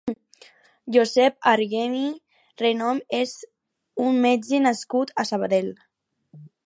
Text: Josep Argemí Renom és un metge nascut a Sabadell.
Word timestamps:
Josep 0.95 1.35
Argemí 1.51 2.01
Renom 2.61 3.01
és 3.19 3.35
un 4.07 4.19
metge 4.25 4.63
nascut 4.65 5.13
a 5.25 5.27
Sabadell. 5.33 5.71